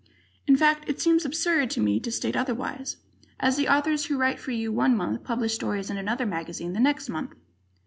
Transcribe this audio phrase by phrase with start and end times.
[0.47, 2.97] In fact, it seems absurd to me to state otherwise,
[3.39, 6.79] as the authors who write for you one month publish stories in another magazine the
[6.79, 7.33] next month.